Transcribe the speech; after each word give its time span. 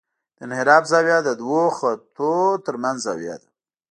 د 0.37 0.39
انحراف 0.45 0.83
زاویه 0.91 1.19
د 1.23 1.29
دوه 1.41 1.63
خطونو 1.77 2.61
ترمنځ 2.65 2.97
زاویه 3.05 3.35
ده 3.41 3.47